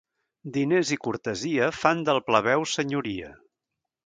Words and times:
Diners 0.53 0.91
i 0.95 0.97
cortesia 1.07 1.67
fan 1.83 2.01
del 2.09 2.23
plebeu 2.31 2.67
senyoria. 2.77 3.31